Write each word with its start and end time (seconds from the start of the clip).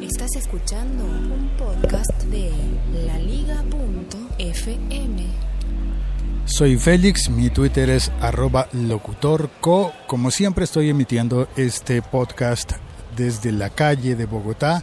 Estás 0.00 0.36
escuchando 0.36 1.04
un 1.04 1.50
podcast 1.58 2.22
de 2.24 2.50
laliga.fm. 3.06 3.66
Soy 6.46 6.78
Félix, 6.78 7.28
mi 7.28 7.50
Twitter 7.50 7.90
es 7.90 8.10
arroba 8.20 8.68
locutorco. 8.72 9.92
Como 10.06 10.30
siempre 10.30 10.64
estoy 10.64 10.88
emitiendo 10.88 11.46
este 11.56 12.00
podcast 12.00 12.72
desde 13.16 13.52
la 13.52 13.68
calle 13.68 14.16
de 14.16 14.24
Bogotá 14.24 14.82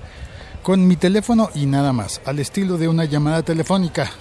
con 0.61 0.87
mi 0.87 0.95
teléfono 0.95 1.49
y 1.55 1.65
nada 1.65 1.91
más, 1.91 2.21
al 2.25 2.37
estilo 2.37 2.77
de 2.77 2.87
una 2.87 3.05
llamada 3.05 3.41
telefónica. 3.41 4.11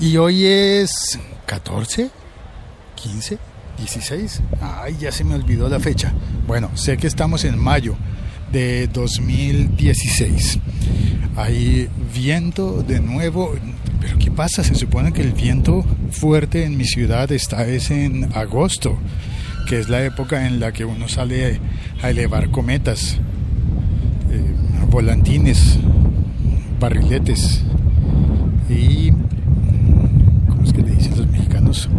Y 0.00 0.16
hoy 0.16 0.46
es 0.46 1.18
14, 1.46 2.08
15, 2.94 3.49
16. 3.80 4.42
Ay, 4.60 4.96
ya 5.00 5.10
se 5.10 5.24
me 5.24 5.34
olvidó 5.34 5.68
la 5.68 5.80
fecha. 5.80 6.12
Bueno, 6.46 6.70
sé 6.74 6.96
que 6.96 7.06
estamos 7.06 7.44
en 7.44 7.58
mayo 7.58 7.96
de 8.52 8.86
2016. 8.88 10.58
Hay 11.36 11.88
viento 12.14 12.82
de 12.82 13.00
nuevo. 13.00 13.54
Pero 14.00 14.18
¿qué 14.18 14.30
pasa? 14.30 14.62
Se 14.62 14.74
supone 14.74 15.12
que 15.12 15.22
el 15.22 15.32
viento 15.32 15.84
fuerte 16.10 16.64
en 16.64 16.76
mi 16.76 16.84
ciudad 16.84 17.30
está 17.32 17.66
es 17.66 17.90
en 17.90 18.30
agosto, 18.34 18.98
que 19.68 19.78
es 19.78 19.88
la 19.88 20.04
época 20.04 20.46
en 20.46 20.60
la 20.60 20.72
que 20.72 20.84
uno 20.84 21.08
sale 21.08 21.60
a 22.02 22.10
elevar 22.10 22.50
cometas, 22.50 23.18
eh, 24.30 24.54
volantines, 24.90 25.78
barriletes 26.78 27.62
y 28.70 29.10
¿cómo 30.48 30.62
es 30.64 30.72
que 30.72 30.82
le 30.82 30.92
dicen 30.92 31.16
los 31.16 31.26
mexicanos? 31.26 31.90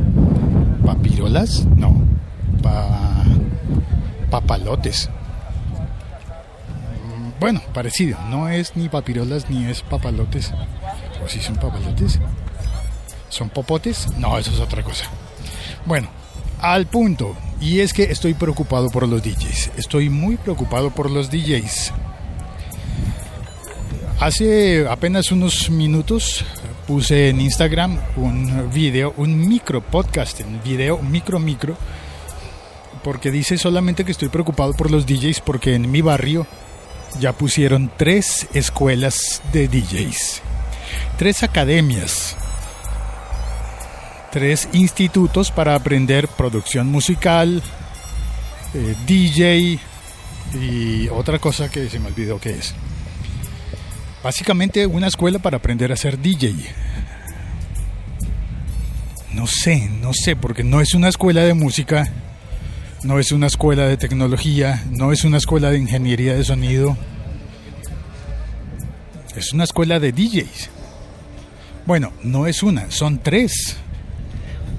No, 1.32 1.96
pa, 2.62 3.24
papalotes. 4.30 5.10
Bueno, 7.40 7.62
parecido, 7.74 8.20
no 8.30 8.50
es 8.50 8.76
ni 8.76 8.90
papirolas 8.90 9.50
ni 9.50 9.64
es 9.64 9.82
papalotes. 9.82 10.52
¿O 11.24 11.30
si 11.30 11.40
son 11.40 11.56
papalotes? 11.56 12.20
¿Son 13.30 13.50
popotes? 13.50 14.10
No, 14.18 14.38
eso 14.38 14.52
es 14.52 14.60
otra 14.60 14.84
cosa. 14.84 15.06
Bueno, 15.86 16.10
al 16.60 16.86
punto. 16.88 17.38
Y 17.62 17.80
es 17.80 17.94
que 17.94 18.04
estoy 18.04 18.34
preocupado 18.34 18.90
por 18.90 19.08
los 19.08 19.24
DJs. 19.24 19.72
Estoy 19.78 20.10
muy 20.10 20.36
preocupado 20.36 20.90
por 20.90 21.10
los 21.10 21.32
DJs. 21.32 21.94
Hace 24.20 24.86
apenas 24.86 25.32
unos 25.32 25.70
minutos 25.70 26.44
puse 26.88 27.30
en 27.30 27.42
Instagram 27.42 27.98
un 28.16 28.70
video, 28.74 29.14
un 29.18 29.48
micro 29.48 29.82
podcast, 29.82 30.40
en 30.42 30.62
video 30.64 31.00
micro 31.00 31.40
micro, 31.40 31.78
porque 33.04 33.32
dice 33.32 33.58
solamente 33.58 34.06
que 34.06 34.12
estoy 34.12 34.30
preocupado 34.30 34.74
por 34.74 34.92
los 34.92 35.06
DJs 35.06 35.42
porque 35.42 35.76
en 35.76 35.90
mi 35.92 36.02
barrio 36.02 36.46
ya 37.20 37.34
pusieron 37.34 37.92
tres 37.98 38.48
escuelas 38.54 39.42
de 39.52 39.68
DJs, 39.68 40.42
tres 41.18 41.44
academias, 41.44 42.36
tres 44.32 44.70
institutos 44.74 45.52
para 45.52 45.76
aprender 45.76 46.28
producción 46.28 46.88
musical, 46.88 47.62
eh, 48.74 48.96
DJ 49.06 49.80
y 50.54 51.10
otra 51.10 51.40
cosa 51.40 51.70
que 51.70 51.90
se 51.90 52.00
me 52.00 52.08
olvidó 52.08 52.40
que 52.40 52.52
es. 52.52 52.74
Básicamente 54.24 54.86
una 54.86 55.08
escuela 55.08 55.40
para 55.40 55.58
aprender 55.58 55.92
a 55.92 55.96
ser 55.96 56.20
DJ. 56.20 56.54
No 59.34 59.48
sé, 59.48 59.90
no 60.02 60.14
sé, 60.14 60.36
porque 60.36 60.64
no 60.64 60.80
es 60.82 60.94
una 60.94 61.08
escuela 61.08 61.42
de 61.42 61.54
música, 61.54 62.08
no 63.04 63.18
es 63.18 63.32
una 63.32 63.48
escuela 63.48 63.88
de 63.88 63.98
tecnología, 63.98 64.84
no 64.92 65.12
es 65.12 65.24
una 65.24 65.38
escuela 65.38 65.72
de 65.72 65.80
ingeniería 65.80 66.36
de 66.36 66.44
sonido. 66.44 66.98
Es 69.36 69.54
una 69.54 69.64
escuela 69.64 70.00
de 70.00 70.12
DJs. 70.12 70.70
Bueno, 71.88 72.14
no 72.22 72.46
es 72.46 72.62
una, 72.62 72.92
son 72.92 73.18
tres. 73.18 73.78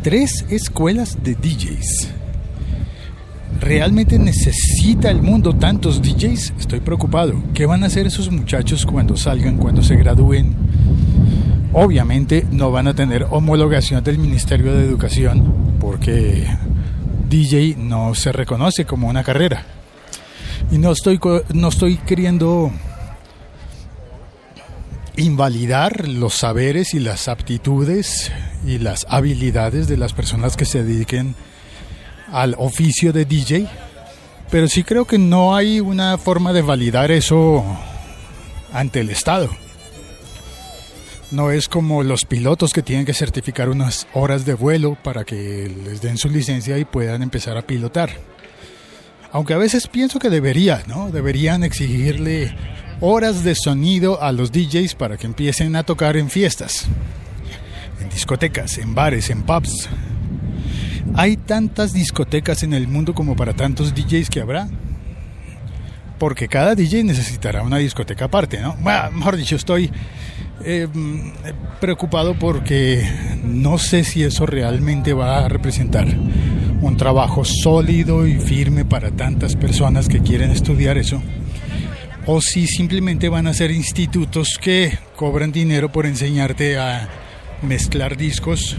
Tres 0.03 0.45
escuelas 0.51 1.25
de 1.25 1.35
DJs. 1.35 2.09
¿Realmente 3.61 4.19
necesita 4.19 5.11
el 5.11 5.23
mundo 5.23 5.55
tantos 5.55 6.03
DJs? 6.03 6.55
Estoy 6.59 6.81
preocupado. 6.81 7.35
¿Qué 7.55 7.67
van 7.67 7.85
a 7.85 7.87
hacer 7.87 8.07
esos 8.07 8.31
muchachos 8.31 8.85
cuando 8.85 9.17
salgan, 9.17 9.57
cuando 9.57 9.83
se 9.83 9.97
gradúen? 9.97 10.55
Obviamente 11.73 12.47
no 12.51 12.71
van 12.71 12.89
a 12.89 12.95
tener 12.95 13.27
homologación 13.31 14.03
del 14.05 14.19
Ministerio 14.19 14.75
de 14.75 14.85
Educación 14.85 15.77
porque 15.81 16.47
DJ 17.29 17.77
no 17.79 18.15
se 18.15 18.33
reconoce 18.33 18.85
como 18.85 19.09
una 19.09 19.25
carrera. 19.25 19.65
Y 20.71 20.79
no 20.79 20.93
estoy, 20.93 21.19
no 21.55 21.69
estoy 21.69 21.97
queriendo 21.97 22.73
invalidar 25.17 26.09
los 26.09 26.35
saberes 26.35 26.95
y 26.95 27.01
las 27.01 27.29
aptitudes 27.29 28.33
y 28.67 28.79
las 28.79 29.07
habilidades 29.09 29.89
de 29.89 29.97
las 29.97 30.13
personas 30.13 30.57
que 30.57 30.65
se 30.65 30.85
dediquen 30.85 31.35
al 32.33 32.57
oficio 32.59 33.13
de 33.13 33.25
DJ, 33.25 33.69
pero 34.51 34.67
sí 34.67 34.83
creo 34.83 35.05
que 35.05 35.19
no 35.19 35.55
hay 35.55 35.81
una 35.81 36.19
forma 36.19 36.53
de 36.53 36.63
validar 36.63 37.11
eso 37.11 37.65
ante 38.73 39.01
el 39.01 39.11
Estado. 39.11 39.51
No 41.31 41.51
es 41.51 41.69
como 41.69 42.03
los 42.03 42.25
pilotos 42.25 42.73
que 42.73 42.83
tienen 42.83 43.07
que 43.07 43.15
certificar 43.15 43.69
unas 43.69 44.07
horas 44.13 44.45
de 44.45 44.55
vuelo 44.55 44.99
para 45.03 45.25
que 45.25 45.71
les 45.85 46.03
den 46.03 46.19
su 46.19 46.29
licencia 46.29 46.77
y 46.79 46.85
puedan 46.85 47.23
empezar 47.23 47.57
a 47.57 47.63
pilotar. 47.63 48.11
Aunque 49.31 49.55
a 49.55 49.59
veces 49.59 49.87
pienso 49.87 50.19
que 50.19 50.29
debería, 50.29 50.83
¿no? 50.87 51.11
Deberían 51.11 51.65
exigirle 51.65 52.55
horas 53.01 53.45
de 53.45 53.55
sonido 53.55 54.23
a 54.23 54.31
los 54.33 54.53
DJs 54.53 54.95
para 54.95 55.17
que 55.17 55.27
empiecen 55.27 55.75
a 55.75 55.85
tocar 55.85 56.19
en 56.19 56.29
fiestas, 56.29 56.85
en 57.99 58.11
discotecas, 58.11 58.77
en 58.77 58.95
bares, 58.95 59.31
en 59.31 59.43
pubs, 59.43 59.89
¿Hay 61.15 61.37
tantas 61.37 61.93
discotecas 61.93 62.63
en 62.63 62.75
el 62.75 62.89
mundo 62.89 63.15
como 63.15 63.37
para 63.37 63.55
tantos 63.55 63.95
DJs 63.95 64.31
que 64.31 64.41
habrá? 64.41 64.69
Porque 66.19 66.49
cada 66.49 66.75
DJ 66.75 67.05
necesitará 67.05 67.63
una 67.63 67.79
discoteca 67.79 68.27
aparte, 68.27 68.61
¿no? 68.61 68.77
Bueno, 68.81 69.11
mejor 69.11 69.37
dicho, 69.37 69.57
estoy 69.57 69.91
eh, 70.65 70.87
preocupado 71.81 72.35
porque 72.39 73.05
no 73.45 73.79
sé 73.79 74.05
si 74.05 74.23
eso 74.23 74.47
realmente 74.47 75.13
va 75.13 75.45
a 75.45 75.49
representar 75.49 76.07
un 76.81 76.97
trabajo 76.97 77.45
sólido 77.45 78.27
y 78.27 78.39
firme 78.39 78.85
para 78.85 79.11
tantas 79.11 79.57
personas 79.57 80.09
que 80.09 80.21
quieren 80.21 80.51
estudiar 80.51 80.99
eso 80.99 81.23
o 82.27 82.41
si 82.41 82.67
simplemente 82.67 83.29
van 83.29 83.47
a 83.47 83.55
ser 83.55 83.71
institutos 83.71 84.59
que 84.61 84.99
cobran 85.17 85.51
dinero 85.51 85.91
por 85.91 86.07
enseñarte 86.07 86.79
a 86.79 87.09
mezclar 87.63 88.17
discos 88.17 88.77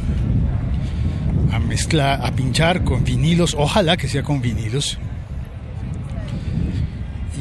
mezclar, 1.74 2.24
a 2.24 2.32
pinchar 2.36 2.84
con 2.84 3.04
vinilos, 3.04 3.56
ojalá 3.58 3.98
que 3.98 4.08
sea 4.08 4.22
con 4.22 4.42
vinilos. 4.44 5.00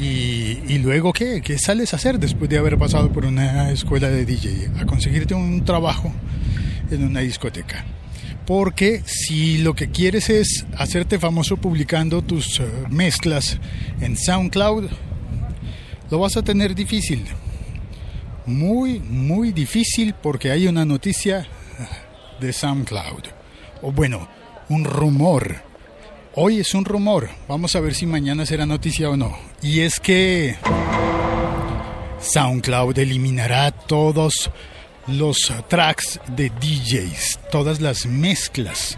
Y, 0.01 0.57
y, 0.67 0.79
luego, 0.79 1.13
¿qué? 1.13 1.41
¿qué 1.41 1.59
sales 1.59 1.93
a 1.93 1.97
hacer 1.97 2.17
después 2.17 2.49
de 2.49 2.57
haber 2.57 2.79
pasado 2.79 3.11
por 3.11 3.25
una 3.25 3.69
escuela 3.69 4.09
de 4.09 4.25
DJ? 4.25 4.71
A 4.79 4.87
conseguirte 4.87 5.35
un 5.35 5.63
trabajo 5.63 6.11
en 6.89 7.03
una 7.03 7.19
discoteca. 7.19 7.85
Porque 8.47 9.03
si 9.05 9.59
lo 9.59 9.75
que 9.75 9.91
quieres 9.91 10.31
es 10.31 10.65
hacerte 10.79 11.19
famoso 11.19 11.57
publicando 11.57 12.23
tus 12.23 12.59
uh, 12.59 12.63
mezclas 12.89 13.59
en 14.01 14.17
SoundCloud, 14.17 14.89
lo 16.09 16.17
vas 16.17 16.37
a 16.37 16.41
tener 16.41 16.73
difícil. 16.73 17.23
Muy, 18.47 18.99
muy 18.99 19.51
difícil 19.51 20.15
porque 20.15 20.49
hay 20.49 20.67
una 20.67 20.85
noticia 20.85 21.45
de 22.41 22.51
SoundCloud 22.51 23.42
o 23.83 23.91
bueno, 23.91 24.27
un 24.69 24.85
rumor. 24.85 25.61
Hoy 26.35 26.59
es 26.59 26.73
un 26.73 26.85
rumor, 26.85 27.29
vamos 27.47 27.75
a 27.75 27.79
ver 27.79 27.93
si 27.93 28.07
mañana 28.07 28.45
será 28.45 28.65
noticia 28.65 29.09
o 29.09 29.17
no. 29.17 29.37
Y 29.61 29.81
es 29.81 29.99
que 29.99 30.55
SoundCloud 32.19 32.97
eliminará 32.97 33.69
todos 33.71 34.49
los 35.07 35.53
tracks 35.67 36.19
de 36.35 36.49
DJs, 36.49 37.39
todas 37.51 37.81
las 37.81 38.05
mezclas 38.07 38.97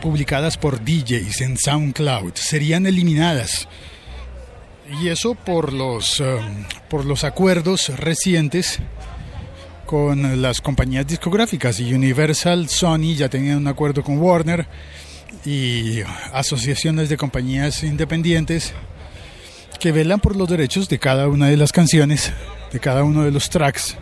publicadas 0.00 0.56
por 0.56 0.84
DJs 0.84 1.40
en 1.42 1.56
SoundCloud 1.56 2.34
serían 2.34 2.86
eliminadas. 2.86 3.68
Y 5.00 5.08
eso 5.08 5.34
por 5.34 5.72
los, 5.72 6.18
um, 6.18 6.64
por 6.90 7.04
los 7.04 7.22
acuerdos 7.22 7.88
recientes 7.96 8.80
con 9.92 10.40
las 10.40 10.62
compañías 10.62 11.06
discográficas 11.06 11.78
y 11.78 11.92
Universal, 11.92 12.66
Sony 12.70 13.14
ya 13.14 13.28
tenían 13.28 13.58
un 13.58 13.66
acuerdo 13.66 14.02
con 14.02 14.16
Warner 14.16 14.66
y 15.44 16.00
asociaciones 16.32 17.10
de 17.10 17.18
compañías 17.18 17.82
independientes 17.82 18.72
que 19.78 19.92
velan 19.92 20.18
por 20.18 20.34
los 20.34 20.48
derechos 20.48 20.88
de 20.88 20.98
cada 20.98 21.28
una 21.28 21.48
de 21.48 21.58
las 21.58 21.72
canciones, 21.72 22.32
de 22.72 22.80
cada 22.80 23.04
uno 23.04 23.22
de 23.24 23.32
los 23.32 23.50
tracks 23.50 23.98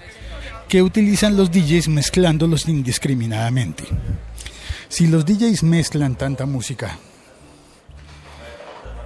que 0.68 0.80
utilizan 0.80 1.36
los 1.36 1.50
DJs 1.50 1.88
mezclándolos 1.88 2.68
indiscriminadamente. 2.68 3.82
Si 4.88 5.08
los 5.08 5.26
DJs 5.26 5.64
mezclan 5.64 6.14
tanta 6.14 6.46
música, 6.46 7.00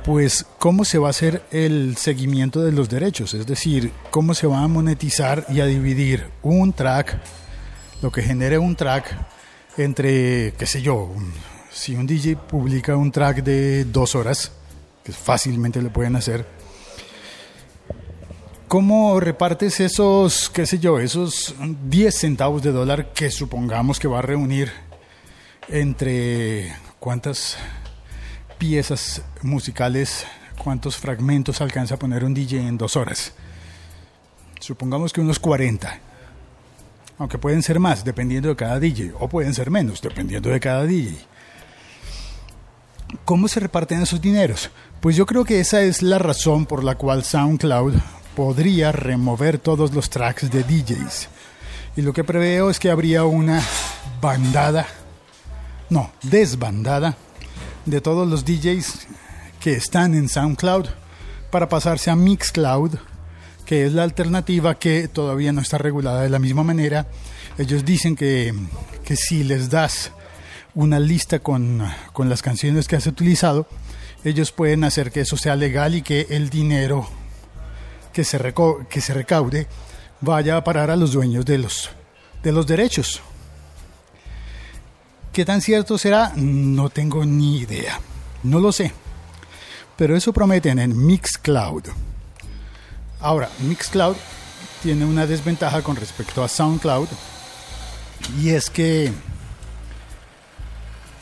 pues 0.04 0.44
cómo 0.58 0.84
se 0.84 0.98
va 0.98 1.08
a 1.08 1.10
hacer 1.10 1.42
el 1.50 1.96
seguimiento 1.96 2.60
de 2.60 2.72
los 2.72 2.90
derechos, 2.90 3.32
es 3.32 3.46
decir, 3.46 3.90
cómo 4.10 4.34
se 4.34 4.46
va 4.46 4.60
a 4.60 4.68
monetizar 4.68 5.46
y 5.48 5.60
a 5.60 5.66
dividir 5.66 6.26
un 6.42 6.74
track, 6.74 7.18
lo 8.02 8.12
que 8.12 8.22
genere 8.22 8.58
un 8.58 8.76
track 8.76 9.16
entre, 9.78 10.52
qué 10.58 10.66
sé 10.66 10.82
yo, 10.82 11.10
si 11.72 11.96
un 11.96 12.06
DJ 12.06 12.36
publica 12.36 12.96
un 12.96 13.10
track 13.10 13.42
de 13.42 13.86
dos 13.86 14.14
horas, 14.14 14.52
que 15.02 15.12
fácilmente 15.12 15.80
lo 15.80 15.90
pueden 15.90 16.16
hacer, 16.16 16.46
¿cómo 18.68 19.18
repartes 19.20 19.80
esos, 19.80 20.50
qué 20.50 20.66
sé 20.66 20.78
yo, 20.78 21.00
esos 21.00 21.54
10 21.88 22.14
centavos 22.14 22.62
de 22.62 22.72
dólar 22.72 23.14
que 23.14 23.30
supongamos 23.30 23.98
que 23.98 24.08
va 24.08 24.18
a 24.18 24.22
reunir 24.22 24.70
entre 25.68 26.74
cuántas 27.00 27.56
piezas 28.66 29.20
musicales, 29.42 30.24
cuántos 30.56 30.96
fragmentos 30.96 31.60
alcanza 31.60 31.96
a 31.96 31.98
poner 31.98 32.24
un 32.24 32.32
DJ 32.32 32.66
en 32.66 32.78
dos 32.78 32.96
horas. 32.96 33.34
Supongamos 34.58 35.12
que 35.12 35.20
unos 35.20 35.38
40. 35.38 36.00
Aunque 37.18 37.36
pueden 37.36 37.62
ser 37.62 37.78
más, 37.78 38.06
dependiendo 38.06 38.48
de 38.48 38.56
cada 38.56 38.80
DJ, 38.80 39.12
o 39.20 39.28
pueden 39.28 39.52
ser 39.52 39.70
menos, 39.70 40.00
dependiendo 40.00 40.48
de 40.48 40.60
cada 40.60 40.86
DJ. 40.86 41.14
¿Cómo 43.26 43.48
se 43.48 43.60
reparten 43.60 44.00
esos 44.00 44.22
dineros? 44.22 44.70
Pues 45.02 45.14
yo 45.14 45.26
creo 45.26 45.44
que 45.44 45.60
esa 45.60 45.82
es 45.82 46.00
la 46.00 46.18
razón 46.18 46.64
por 46.64 46.82
la 46.84 46.94
cual 46.94 47.22
SoundCloud 47.22 47.96
podría 48.34 48.92
remover 48.92 49.58
todos 49.58 49.92
los 49.92 50.08
tracks 50.08 50.50
de 50.50 50.62
DJs. 50.62 51.28
Y 51.98 52.00
lo 52.00 52.14
que 52.14 52.24
preveo 52.24 52.70
es 52.70 52.80
que 52.80 52.90
habría 52.90 53.24
una 53.24 53.62
bandada, 54.22 54.86
no, 55.90 56.12
desbandada 56.22 57.14
de 57.86 58.00
todos 58.00 58.28
los 58.28 58.44
DJs 58.44 59.06
que 59.60 59.72
están 59.72 60.14
en 60.14 60.28
SoundCloud 60.28 60.86
para 61.50 61.68
pasarse 61.68 62.10
a 62.10 62.16
Mixcloud, 62.16 62.96
que 63.64 63.86
es 63.86 63.92
la 63.92 64.02
alternativa 64.02 64.78
que 64.78 65.08
todavía 65.08 65.52
no 65.52 65.60
está 65.60 65.78
regulada 65.78 66.22
de 66.22 66.30
la 66.30 66.38
misma 66.38 66.62
manera. 66.64 67.06
Ellos 67.58 67.84
dicen 67.84 68.16
que, 68.16 68.54
que 69.04 69.16
si 69.16 69.44
les 69.44 69.70
das 69.70 70.12
una 70.74 70.98
lista 70.98 71.38
con, 71.38 71.82
con 72.12 72.28
las 72.28 72.42
canciones 72.42 72.88
que 72.88 72.96
has 72.96 73.06
utilizado, 73.06 73.66
ellos 74.24 74.52
pueden 74.52 74.84
hacer 74.84 75.12
que 75.12 75.20
eso 75.20 75.36
sea 75.36 75.54
legal 75.54 75.94
y 75.94 76.02
que 76.02 76.26
el 76.30 76.50
dinero 76.50 77.08
que 78.12 78.24
se, 78.24 78.38
que 78.88 79.00
se 79.00 79.14
recaude 79.14 79.66
vaya 80.20 80.56
a 80.56 80.64
parar 80.64 80.90
a 80.90 80.96
los 80.96 81.12
dueños 81.12 81.44
de 81.44 81.58
los, 81.58 81.90
de 82.42 82.52
los 82.52 82.66
derechos. 82.66 83.22
¿Qué 85.34 85.44
tan 85.44 85.60
cierto 85.60 85.98
será? 85.98 86.32
No 86.36 86.90
tengo 86.90 87.24
ni 87.24 87.58
idea. 87.58 87.98
No 88.44 88.60
lo 88.60 88.70
sé. 88.70 88.92
Pero 89.96 90.16
eso 90.16 90.32
prometen 90.32 90.78
en 90.78 91.06
Mixcloud. 91.06 91.82
Ahora, 93.18 93.50
Mixcloud 93.58 94.14
tiene 94.80 95.04
una 95.04 95.26
desventaja 95.26 95.82
con 95.82 95.96
respecto 95.96 96.44
a 96.44 96.48
SoundCloud. 96.48 97.08
Y 98.40 98.50
es 98.50 98.70
que 98.70 99.10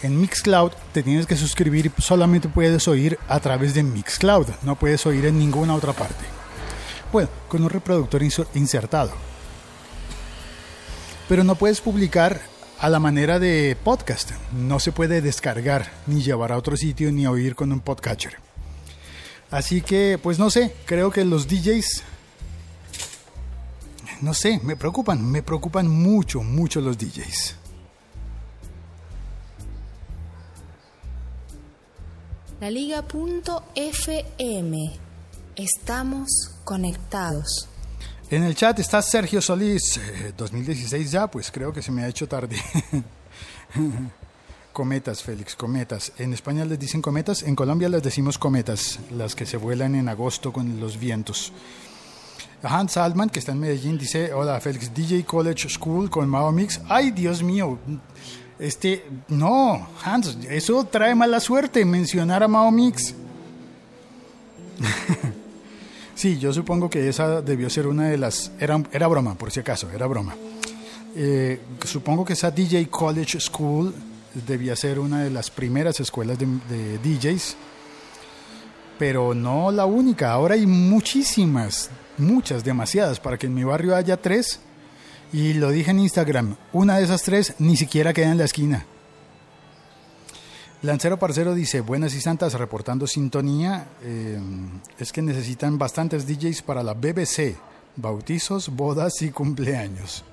en 0.02 0.20
Mixcloud 0.20 0.72
te 0.92 1.02
tienes 1.02 1.24
que 1.24 1.38
suscribir 1.38 1.86
y 1.86 2.02
solamente 2.02 2.50
puedes 2.50 2.86
oír 2.88 3.18
a 3.28 3.40
través 3.40 3.72
de 3.72 3.82
Mixcloud. 3.82 4.46
No 4.60 4.76
puedes 4.76 5.06
oír 5.06 5.24
en 5.24 5.38
ninguna 5.38 5.74
otra 5.74 5.94
parte. 5.94 6.26
Bueno, 7.10 7.30
con 7.48 7.62
un 7.62 7.70
reproductor 7.70 8.22
insertado. 8.22 9.12
Pero 11.30 11.44
no 11.44 11.54
puedes 11.54 11.80
publicar 11.80 12.51
a 12.82 12.90
la 12.90 12.98
manera 12.98 13.38
de 13.38 13.76
podcast. 13.82 14.32
No 14.52 14.80
se 14.80 14.90
puede 14.90 15.22
descargar, 15.22 15.92
ni 16.08 16.20
llevar 16.20 16.50
a 16.50 16.58
otro 16.58 16.76
sitio, 16.76 17.12
ni 17.12 17.28
oír 17.28 17.54
con 17.54 17.70
un 17.70 17.78
podcatcher. 17.80 18.38
Así 19.52 19.82
que, 19.82 20.18
pues 20.20 20.40
no 20.40 20.50
sé, 20.50 20.74
creo 20.84 21.12
que 21.12 21.24
los 21.24 21.46
DJs, 21.46 22.02
no 24.22 24.34
sé, 24.34 24.58
me 24.64 24.74
preocupan, 24.74 25.24
me 25.24 25.44
preocupan 25.44 25.86
mucho, 25.86 26.42
mucho 26.42 26.80
los 26.80 26.98
DJs. 26.98 27.54
La 32.60 32.68
Liga.fm. 32.68 33.12
Estamos 35.54 36.28
conectados. 36.64 37.68
En 38.32 38.44
el 38.44 38.54
chat 38.54 38.78
está 38.78 39.02
Sergio 39.02 39.42
Solís, 39.42 40.00
2016 40.38 41.06
eh, 41.06 41.10
ya, 41.10 41.26
pues 41.26 41.50
creo 41.50 41.70
que 41.70 41.82
se 41.82 41.92
me 41.92 42.02
ha 42.02 42.08
hecho 42.08 42.26
tarde. 42.26 42.56
cometas, 44.72 45.22
Félix, 45.22 45.54
cometas. 45.54 46.12
En 46.16 46.32
España 46.32 46.64
les 46.64 46.78
dicen 46.78 47.02
cometas, 47.02 47.42
en 47.42 47.54
Colombia 47.54 47.90
les 47.90 48.02
decimos 48.02 48.38
cometas, 48.38 49.00
las 49.10 49.34
que 49.34 49.44
se 49.44 49.58
vuelan 49.58 49.96
en 49.96 50.08
agosto 50.08 50.50
con 50.50 50.80
los 50.80 50.98
vientos. 50.98 51.52
Hans 52.62 52.96
Altman, 52.96 53.28
que 53.28 53.38
está 53.38 53.52
en 53.52 53.60
Medellín, 53.60 53.98
dice, 53.98 54.32
hola 54.32 54.58
Félix, 54.62 54.94
DJ 54.94 55.26
College 55.26 55.68
School 55.68 56.08
con 56.08 56.26
Mao 56.26 56.50
Mix. 56.52 56.80
Ay, 56.88 57.10
Dios 57.10 57.42
mío, 57.42 57.78
este, 58.58 59.04
no, 59.28 59.90
Hans, 60.02 60.38
eso 60.48 60.84
trae 60.84 61.14
mala 61.14 61.38
suerte 61.38 61.84
mencionar 61.84 62.42
a 62.42 62.48
Mao 62.48 62.70
Mix. 62.70 63.14
Sí, 66.22 66.38
yo 66.38 66.52
supongo 66.52 66.88
que 66.88 67.08
esa 67.08 67.42
debió 67.42 67.68
ser 67.68 67.88
una 67.88 68.06
de 68.06 68.16
las... 68.16 68.52
Era, 68.60 68.80
era 68.92 69.08
broma, 69.08 69.34
por 69.34 69.50
si 69.50 69.58
acaso, 69.58 69.90
era 69.90 70.06
broma. 70.06 70.36
Eh, 71.16 71.58
supongo 71.84 72.24
que 72.24 72.34
esa 72.34 72.52
DJ 72.52 72.86
College 72.86 73.40
School 73.40 73.92
debía 74.46 74.76
ser 74.76 75.00
una 75.00 75.24
de 75.24 75.30
las 75.30 75.50
primeras 75.50 75.98
escuelas 75.98 76.38
de, 76.38 76.46
de 76.46 76.98
DJs, 76.98 77.56
pero 79.00 79.34
no 79.34 79.72
la 79.72 79.84
única. 79.84 80.30
Ahora 80.30 80.54
hay 80.54 80.64
muchísimas, 80.64 81.90
muchas, 82.18 82.62
demasiadas, 82.62 83.18
para 83.18 83.36
que 83.36 83.48
en 83.48 83.54
mi 83.54 83.64
barrio 83.64 83.96
haya 83.96 84.16
tres. 84.16 84.60
Y 85.32 85.54
lo 85.54 85.70
dije 85.70 85.90
en 85.90 85.98
Instagram, 85.98 86.54
una 86.72 86.98
de 86.98 87.02
esas 87.02 87.24
tres 87.24 87.54
ni 87.58 87.76
siquiera 87.76 88.12
queda 88.12 88.30
en 88.30 88.38
la 88.38 88.44
esquina. 88.44 88.86
Lancero 90.82 91.16
Parcero 91.16 91.54
dice, 91.54 91.80
buenas 91.80 92.12
y 92.14 92.20
santas, 92.20 92.54
reportando 92.54 93.06
sintonía. 93.06 93.86
Eh, 94.02 94.40
es 94.98 95.12
que 95.12 95.22
necesitan 95.22 95.78
bastantes 95.78 96.26
DJs 96.26 96.62
para 96.62 96.82
la 96.82 96.94
BBC, 96.94 97.56
bautizos, 97.94 98.68
bodas 98.68 99.22
y 99.22 99.30
cumpleaños. 99.30 100.24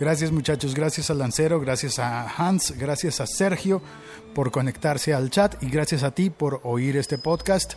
Gracias 0.00 0.32
muchachos, 0.32 0.74
gracias 0.74 1.10
a 1.10 1.14
Lancero, 1.14 1.60
gracias 1.60 2.00
a 2.00 2.28
Hans, 2.28 2.76
gracias 2.76 3.20
a 3.20 3.26
Sergio 3.28 3.80
por 4.34 4.50
conectarse 4.50 5.14
al 5.14 5.30
chat 5.30 5.62
y 5.62 5.70
gracias 5.70 6.02
a 6.02 6.10
ti 6.10 6.28
por 6.28 6.60
oír 6.64 6.96
este 6.96 7.16
podcast, 7.16 7.74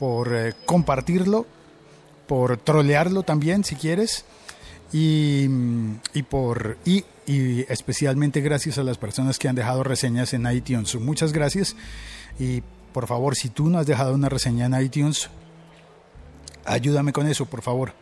por 0.00 0.34
eh, 0.34 0.54
compartirlo, 0.66 1.46
por 2.26 2.56
trolearlo 2.56 3.22
también 3.22 3.62
si 3.62 3.76
quieres 3.76 4.24
y, 4.92 5.46
y 6.12 6.22
por... 6.24 6.76
Y 6.84 7.04
y 7.28 7.70
especialmente 7.70 8.40
gracias 8.40 8.78
a 8.78 8.82
las 8.82 8.96
personas 8.96 9.38
que 9.38 9.48
han 9.48 9.54
dejado 9.54 9.84
reseñas 9.84 10.32
en 10.32 10.50
iTunes. 10.50 10.94
Muchas 10.94 11.34
gracias 11.34 11.76
y 12.38 12.62
por 12.92 13.06
favor, 13.06 13.36
si 13.36 13.50
tú 13.50 13.68
no 13.68 13.78
has 13.78 13.86
dejado 13.86 14.14
una 14.14 14.30
reseña 14.30 14.64
en 14.64 14.80
iTunes, 14.82 15.28
ayúdame 16.64 17.12
con 17.12 17.28
eso, 17.28 17.44
por 17.44 17.60
favor. 17.60 17.92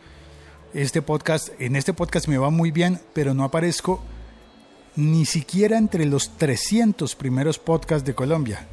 Este 0.73 1.01
podcast, 1.01 1.49
en 1.59 1.75
este 1.75 1.93
podcast 1.93 2.29
me 2.29 2.37
va 2.37 2.49
muy 2.49 2.71
bien, 2.71 3.01
pero 3.13 3.33
no 3.33 3.43
aparezco 3.43 4.01
ni 4.95 5.25
siquiera 5.25 5.77
entre 5.77 6.05
los 6.05 6.37
300 6.37 7.13
primeros 7.15 7.59
podcasts 7.59 8.05
de 8.05 8.15
Colombia. 8.15 8.65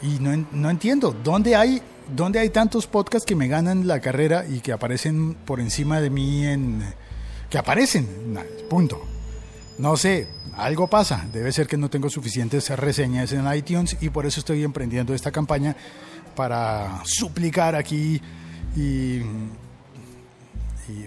Y 0.00 0.18
no, 0.18 0.46
no 0.50 0.70
entiendo, 0.70 1.14
¿dónde 1.22 1.56
hay, 1.56 1.82
¿dónde 2.16 2.38
hay 2.38 2.48
tantos 2.48 2.86
podcasts 2.86 3.26
que 3.26 3.36
me 3.36 3.48
ganan 3.48 3.86
la 3.86 4.00
carrera 4.00 4.46
y 4.48 4.60
que 4.60 4.72
aparecen 4.72 5.34
por 5.34 5.60
encima 5.60 6.00
de 6.00 6.08
mí 6.08 6.46
en, 6.46 6.82
que 7.54 7.58
aparecen. 7.58 8.08
Punto. 8.68 9.00
No 9.78 9.96
sé, 9.96 10.26
algo 10.56 10.88
pasa. 10.88 11.24
Debe 11.32 11.52
ser 11.52 11.68
que 11.68 11.76
no 11.76 11.88
tengo 11.88 12.10
suficientes 12.10 12.68
reseñas 12.70 13.30
en 13.30 13.46
iTunes 13.54 13.96
y 14.00 14.10
por 14.10 14.26
eso 14.26 14.40
estoy 14.40 14.64
emprendiendo 14.64 15.14
esta 15.14 15.30
campaña 15.30 15.76
para 16.34 17.00
suplicar 17.04 17.76
aquí 17.76 18.20
y, 18.74 19.20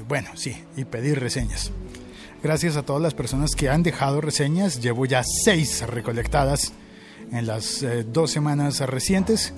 bueno, 0.08 0.30
sí, 0.36 0.63
y 0.77 0.86
pedir 0.86 1.20
reseñas. 1.20 1.70
Gracias 2.42 2.77
a 2.77 2.84
todas 2.84 3.01
las 3.01 3.13
personas 3.13 3.54
que 3.54 3.68
han 3.68 3.84
dejado 3.84 4.22
reseñas. 4.22 4.80
Llevo 4.80 5.06
ya 5.06 5.24
seis 5.44 5.86
recolectadas 5.86 6.72
en 7.30 7.46
las 7.46 7.84
eh, 7.84 8.06
dos 8.06 8.32
semanas 8.32 8.80
recientes 8.80 9.51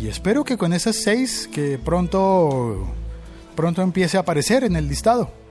y 0.00 0.08
espero 0.08 0.44
que 0.44 0.56
con 0.56 0.72
esas 0.72 0.96
seis 0.96 1.46
que 1.52 1.76
pronto 1.76 2.88
pronto 3.54 3.82
empiece 3.82 4.16
a 4.16 4.20
aparecer 4.20 4.64
en 4.64 4.76
el 4.76 4.88
listado. 4.88 5.41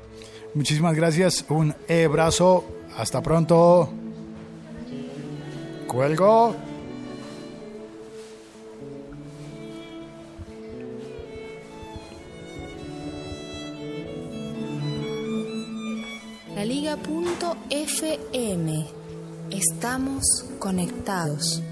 Muchísimas 0.54 0.96
gracias, 0.96 1.46
un 1.50 1.74
abrazo, 1.90 2.66
hasta 2.98 3.22
pronto. 3.22 3.90
Cuelgo. 5.88 6.56
La 16.56 16.66
Liga.fm. 16.66 17.02
Estamos 19.50 20.46
conectados. 20.60 21.64